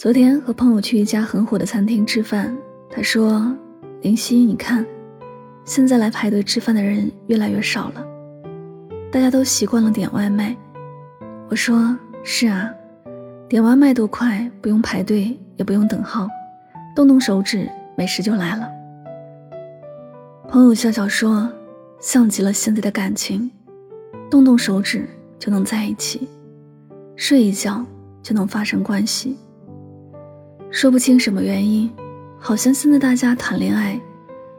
[0.00, 2.56] 昨天和朋友去一家很火的餐厅吃饭，
[2.88, 3.54] 他说
[4.00, 4.82] ：“林夕，你看，
[5.66, 8.02] 现在来排队吃饭的人越来越少了，
[9.12, 10.56] 大家都习惯了点外卖。”
[11.50, 11.94] 我说
[12.24, 12.72] ：“是啊，
[13.46, 16.26] 点外卖多快，不用排队，也不用等号，
[16.96, 18.66] 动动手指，美食就来了。”
[20.48, 21.46] 朋友笑笑说
[22.00, 23.50] ：“像极了现在的感情，
[24.30, 25.06] 动动手指
[25.38, 26.26] 就能在一起，
[27.16, 27.84] 睡一觉
[28.22, 29.36] 就能发生关系。”
[30.72, 31.90] 说不清什么原因，
[32.38, 34.00] 好像现在大家谈恋爱，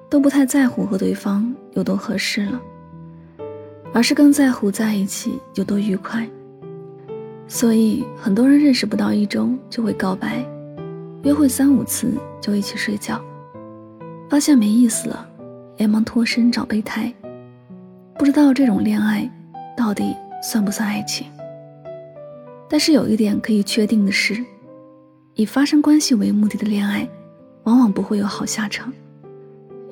[0.09, 2.61] 都不太在乎和对方有多合适了，
[3.93, 6.27] 而是更在乎在一起有多愉快。
[7.47, 10.45] 所以很多人认识不到一周就会告白，
[11.23, 13.19] 约会三五次就一起睡觉，
[14.29, 15.25] 发现没意思了，
[15.77, 17.11] 连忙脱身找备胎。
[18.17, 19.29] 不知道这种恋爱
[19.77, 21.25] 到底算不算爱情？
[22.69, 24.43] 但是有一点可以确定的是。
[25.35, 27.07] 以发生关系为目的的恋爱，
[27.63, 28.91] 往往不会有好下场，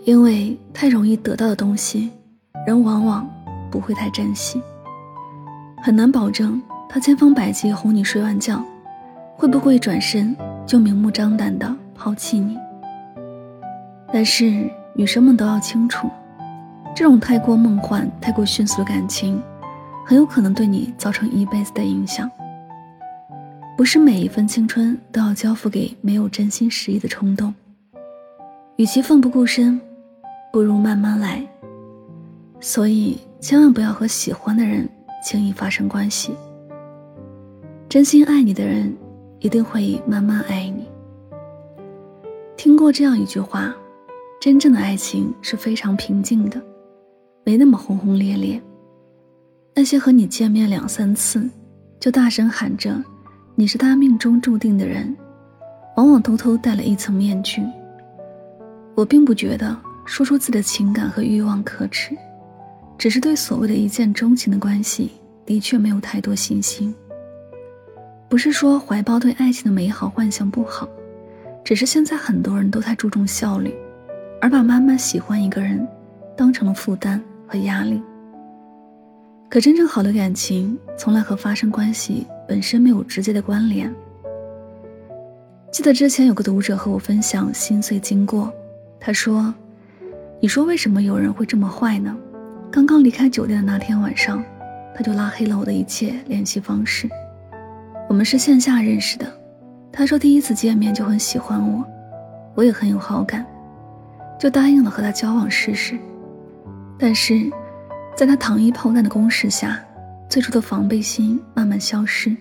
[0.04, 2.12] 因为太容易得到的东西，
[2.68, 3.28] 人往往
[3.72, 4.62] 不会太珍惜。
[5.82, 8.64] 很难保证他千方百计哄你睡完觉，
[9.38, 12.58] 会不会转身就明目张胆的抛弃你。
[14.12, 16.10] 但是女生们都要清楚，
[16.94, 19.42] 这种太过梦幻、太过迅速的感情，
[20.06, 22.30] 很有可能对你造成一辈子的影响。
[23.80, 27.56] 不是每一份青春都要交付给没有真心实意的冲动。
[28.76, 29.80] 与其奋不顾身，
[30.52, 31.48] 不如慢慢来。
[32.60, 34.86] 所以千万不要和喜欢的人
[35.24, 36.34] 轻易发生关系。
[37.88, 38.94] 真心爱你的人，
[39.40, 40.86] 一定会慢慢爱你。
[42.58, 43.74] 听过这样一句话：
[44.42, 46.62] 真正的爱情是非常平静的，
[47.46, 48.62] 没那么轰轰烈烈。
[49.74, 51.50] 那些和你见面两三次，
[51.98, 53.02] 就大声喊着。
[53.60, 55.14] 你是他命中注定的人，
[55.98, 57.62] 往往偷偷戴了一层面具。
[58.96, 62.18] 我并不觉得说出自己的情感和欲望可耻，
[62.98, 65.12] 只是对所谓的一见钟情的关系，
[65.46, 66.96] 的确没有太多信心。
[68.30, 70.88] 不是说怀抱对爱情的美好幻想不好，
[71.62, 73.76] 只是现在很多人都太注重效率，
[74.40, 75.86] 而把慢慢喜欢一个人，
[76.34, 78.02] 当成了负担和压力。
[79.50, 83.94] 可真正好的感情，从来和发生关系本身没有直接的关联。
[85.72, 88.52] 记得之前有个读者和我分享心碎经过，
[89.00, 89.54] 他说
[90.42, 92.18] ：“你说为什么有人会这么坏呢？
[92.72, 94.44] 刚刚离开酒店的那天晚上，
[94.96, 97.08] 他就拉黑了我的一切联系方式。
[98.10, 99.32] 我们是线下认识的，
[99.92, 101.86] 他说第一次见面就很喜欢我，
[102.56, 103.46] 我也很有好感，
[104.40, 105.96] 就答应了和他交往试试。
[106.98, 107.48] 但是……”
[108.16, 109.80] 在他糖衣炮弹的攻势下，
[110.30, 112.38] 最初的防备心慢慢消失，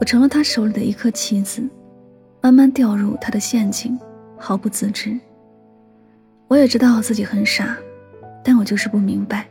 [0.00, 1.62] 我成了他手里的一颗棋子，
[2.40, 3.98] 慢慢掉入他的陷阱，
[4.38, 5.14] 毫不自知。
[6.48, 7.76] 我也知道自己很傻，
[8.42, 9.46] 但我就是不明白，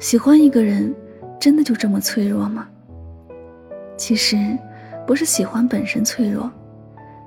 [0.00, 0.92] 喜欢一个人，
[1.38, 2.66] 真的就这么脆弱吗？
[3.96, 4.36] 其实，
[5.06, 6.50] 不是喜欢本身脆弱，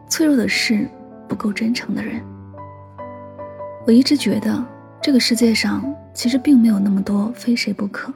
[0.09, 0.85] 脆弱的是
[1.29, 2.21] 不够真诚的人。
[3.88, 4.63] 我一直觉得。
[5.01, 8.13] 这个世界上其实并没有那么多非谁不可，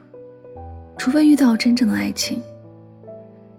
[0.96, 2.42] 除非遇到真正的爱情。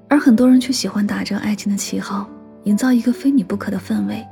[0.07, 2.29] 而很多人却喜欢打着爱情的旗号，
[2.63, 4.25] 营造一个非你不可的氛围，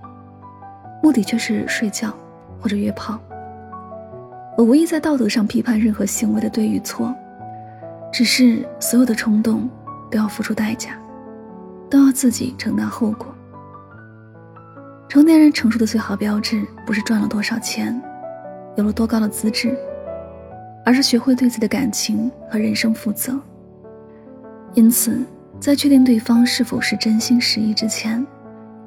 [1.01, 2.13] 目的却是睡觉
[2.59, 3.19] 或者约炮。
[4.55, 7.13] 我无意在道德上批判任何行为的对与错，
[8.11, 9.67] 只是所有的冲动
[10.11, 10.91] 都要付出代价，
[11.89, 13.27] 都要自己承担后果。
[15.09, 17.99] 成年人成熟的最好标志，不是赚了多少钱。
[18.75, 19.77] 有了多高的资质，
[20.85, 23.39] 而是学会对自己的感情和人生负责。
[24.73, 25.23] 因此，
[25.59, 28.25] 在确定对方是否是真心实意之前，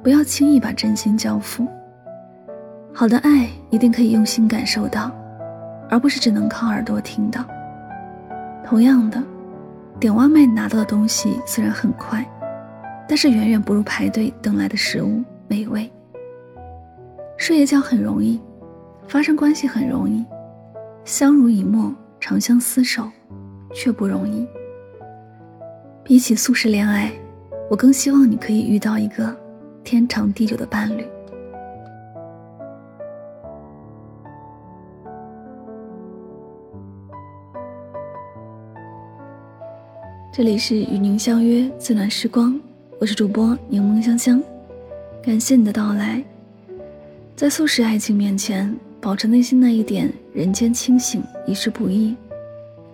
[0.03, 1.67] 不要轻易把真心交付。
[2.93, 5.11] 好的爱一定可以用心感受到，
[5.89, 7.45] 而不是只能靠耳朵听到。
[8.65, 9.23] 同样的，
[9.99, 12.25] 点外卖拿到的东西虽然很快，
[13.07, 15.89] 但是远远不如排队等来的食物美味。
[17.37, 18.41] 睡一觉很容易，
[19.07, 20.25] 发生关系很容易，
[21.07, 23.09] 相濡以沫、长相厮守
[23.73, 24.45] 却不容易。
[26.03, 27.09] 比起速食恋爱，
[27.69, 29.33] 我更希望你可以遇到一个
[29.85, 31.07] 天长地久的伴侣。
[40.33, 42.59] 这里是与您相约自暖时光，
[42.99, 44.43] 我是主播柠檬香香，
[45.23, 46.21] 感谢你的到来。
[47.33, 52.15] 在速食爱情面前，保持内心那一点人间清醒，一世不易。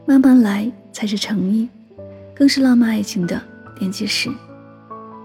[0.06, 1.70] 慢慢来才是诚意，
[2.34, 3.42] 更是浪漫爱情的
[3.80, 4.30] 奠基石。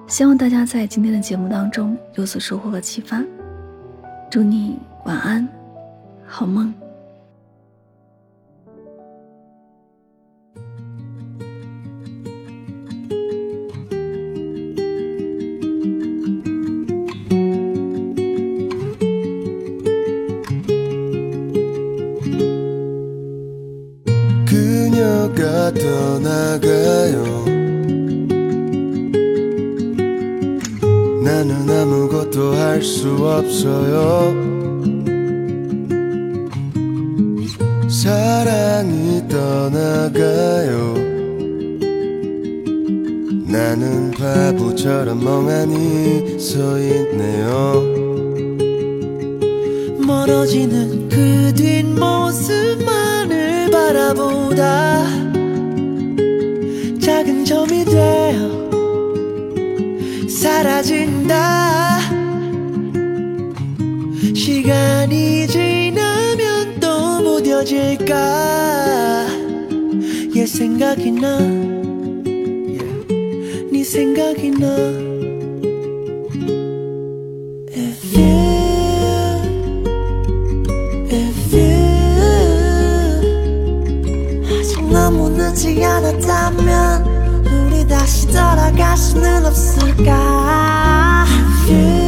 [0.06, 3.22] 希望大家在今天的节目当中有所收获和启发。
[4.30, 5.46] 祝你晚安，
[6.26, 6.72] 好梦。
[24.98, 27.44] 그녀가 떠나가요.
[31.22, 34.34] 나는 아무것도 할 수 없어요.
[37.88, 40.94] 사랑이 떠나가요.
[43.46, 47.82] 나는 바보처럼 멍하니 서 있네요.
[50.04, 52.57] 멀어지는 그 뒷모습만을
[53.88, 55.06] 바라보다
[57.00, 58.69] 작은 점이 되어
[60.29, 62.00] 사라진다.
[64.35, 68.14] 시간이 지나면 또 무뎌질까?
[70.37, 71.38] 얘 생각이 나.
[73.73, 75.18] 네 생각이 나
[85.58, 91.26] 늦지 않았다면 우리 다시 돌아갈 수는 없을까?
[91.26, 91.99] If you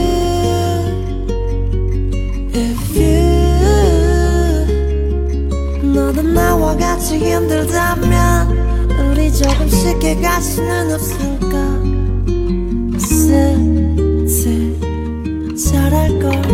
[2.54, 3.12] If you
[5.82, 8.50] 너도 나와 같이 힘들다면
[9.10, 11.80] 우리 조금 쉽게 갈 수는 없을까?
[13.00, 14.78] 슬슬
[15.56, 16.49] 잘할걸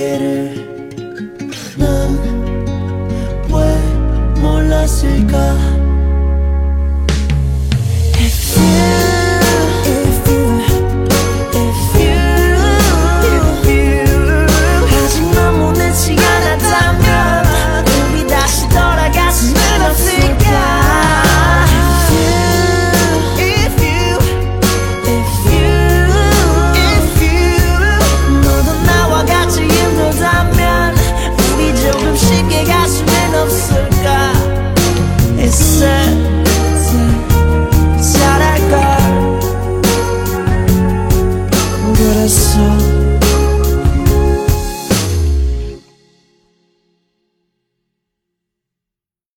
[0.00, 0.50] querer.
[1.76, 2.12] Nen,
[3.50, 3.82] pues,
[4.40, 5.69] mola seca.